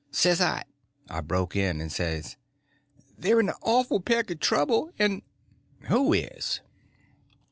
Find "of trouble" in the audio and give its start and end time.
4.31-4.91